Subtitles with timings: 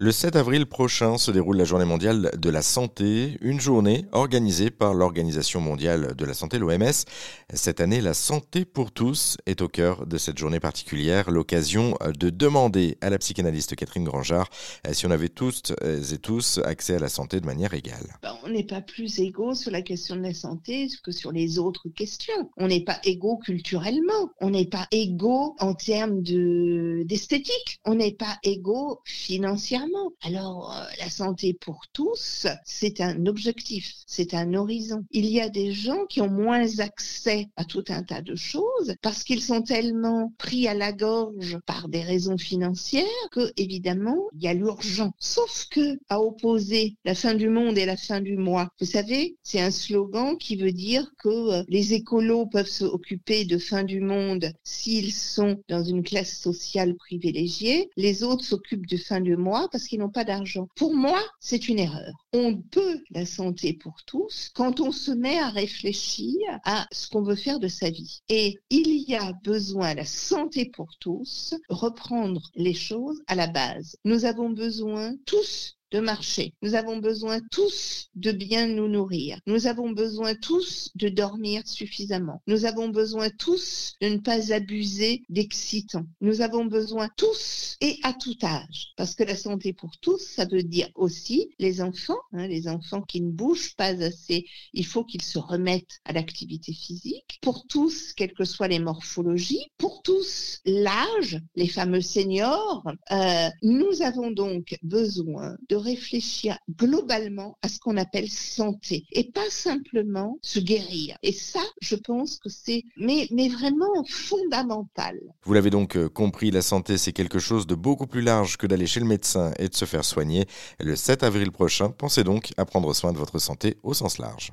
[0.00, 4.70] Le 7 avril prochain se déroule la journée mondiale de la santé, une journée organisée
[4.70, 7.04] par l'Organisation mondiale de la santé, l'OMS.
[7.52, 12.30] Cette année, la santé pour tous est au cœur de cette journée particulière, l'occasion de
[12.30, 14.48] demander à la psychanalyste Catherine Grangeard
[14.92, 18.18] si on avait tous et tous accès à la santé de manière égale.
[18.22, 21.58] Ben, on n'est pas plus égaux sur la question de la santé que sur les
[21.58, 22.48] autres questions.
[22.56, 28.38] On n'est pas égaux culturellement, on n'est pas égaux en termes d'esthétique, on n'est pas
[28.44, 29.87] égaux financièrement
[30.22, 35.04] alors, euh, la santé pour tous, c'est un objectif, c'est un horizon.
[35.10, 38.94] Il y a des gens qui ont moins accès à tout un tas de choses
[39.02, 44.42] parce qu'ils sont tellement pris à la gorge par des raisons financières que, évidemment, il
[44.42, 45.12] y a l'urgent.
[45.18, 49.36] Sauf que, à opposer la fin du monde et la fin du mois, vous savez,
[49.42, 54.00] c'est un slogan qui veut dire que euh, les écolos peuvent s'occuper de fin du
[54.00, 59.68] monde s'ils sont dans une classe sociale privilégiée, les autres s'occupent de fin du mois
[59.86, 60.68] qu'ils n'ont pas d'argent.
[60.74, 62.12] Pour moi, c'est une erreur.
[62.32, 67.22] On peut la santé pour tous quand on se met à réfléchir à ce qu'on
[67.22, 68.20] veut faire de sa vie.
[68.28, 73.96] Et il y a besoin, la santé pour tous, reprendre les choses à la base.
[74.04, 76.54] Nous avons besoin tous de marcher.
[76.62, 79.40] Nous avons besoin tous de bien nous nourrir.
[79.46, 82.42] Nous avons besoin tous de dormir suffisamment.
[82.46, 86.06] Nous avons besoin tous de ne pas abuser d'excitants.
[86.20, 88.92] Nous avons besoin tous et à tout âge.
[88.96, 93.02] Parce que la santé pour tous, ça veut dire aussi les enfants, hein, les enfants
[93.02, 94.46] qui ne bougent pas assez.
[94.74, 97.38] Il faut qu'ils se remettent à l'activité physique.
[97.40, 99.70] Pour tous, quelles que soient les morphologies.
[99.78, 102.84] Pour tous, l'âge, les fameux seniors.
[103.12, 109.48] Euh, nous avons donc besoin de réfléchir globalement à ce qu'on appelle santé et pas
[109.50, 111.16] simplement se guérir.
[111.22, 115.18] Et ça, je pense que c'est mais, mais vraiment fondamental.
[115.42, 118.66] Vous l'avez donc euh, compris, la santé, c'est quelque chose de beaucoup plus large que
[118.66, 120.46] d'aller chez le médecin et de se faire soigner.
[120.80, 124.46] Le 7 avril prochain, pensez donc à prendre soin de votre santé au sens large.